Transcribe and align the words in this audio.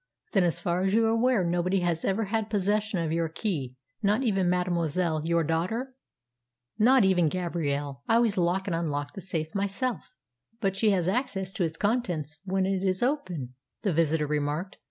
"Then, 0.31 0.43
as 0.45 0.59
far 0.59 0.81
as 0.81 0.95
you 0.95 1.05
are 1.05 1.09
aware, 1.09 1.43
nobody 1.43 1.81
has 1.81 2.03
ever 2.03 2.23
had 2.23 2.49
possession 2.49 2.97
of 2.97 3.11
your 3.11 3.29
key 3.29 3.75
not 4.01 4.23
even 4.23 4.49
mademoiselle 4.49 5.21
your 5.25 5.43
daughter?" 5.43 5.93
"Not 6.79 7.03
even 7.05 7.29
Gabrielle. 7.29 8.01
I 8.09 8.15
always 8.15 8.35
lock 8.35 8.65
and 8.65 8.75
unlock 8.75 9.13
the 9.13 9.21
safe 9.21 9.53
myself." 9.53 10.15
"But 10.59 10.75
she 10.75 10.89
has 10.89 11.07
access 11.07 11.53
to 11.53 11.63
its 11.63 11.77
contents 11.77 12.39
when 12.45 12.65
it 12.65 12.81
is 12.81 13.03
open," 13.03 13.53
the 13.83 13.93
visitor 13.93 14.25
remarked. 14.25 14.77